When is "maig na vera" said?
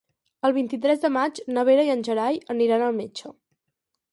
1.17-1.85